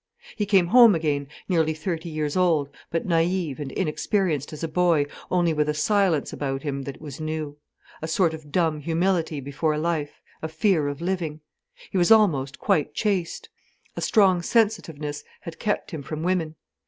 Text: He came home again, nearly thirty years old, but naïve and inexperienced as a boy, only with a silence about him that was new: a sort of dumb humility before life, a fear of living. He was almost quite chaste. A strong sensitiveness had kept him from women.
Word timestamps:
He 0.35 0.47
came 0.47 0.65
home 0.65 0.95
again, 0.95 1.27
nearly 1.47 1.75
thirty 1.75 2.09
years 2.09 2.35
old, 2.35 2.69
but 2.89 3.05
naïve 3.07 3.59
and 3.59 3.71
inexperienced 3.71 4.51
as 4.51 4.63
a 4.63 4.67
boy, 4.67 5.05
only 5.29 5.53
with 5.53 5.69
a 5.69 5.75
silence 5.75 6.33
about 6.33 6.63
him 6.63 6.81
that 6.81 6.99
was 6.99 7.21
new: 7.21 7.59
a 8.01 8.07
sort 8.07 8.33
of 8.33 8.51
dumb 8.51 8.79
humility 8.79 9.39
before 9.39 9.77
life, 9.77 10.19
a 10.41 10.47
fear 10.47 10.87
of 10.87 11.01
living. 11.01 11.41
He 11.91 11.99
was 11.99 12.09
almost 12.11 12.57
quite 12.57 12.95
chaste. 12.95 13.49
A 13.95 14.01
strong 14.01 14.41
sensitiveness 14.41 15.23
had 15.41 15.59
kept 15.59 15.91
him 15.91 16.01
from 16.01 16.23
women. 16.23 16.55